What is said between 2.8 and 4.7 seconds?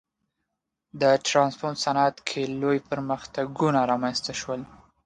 پرمختګونه رامنځته شول.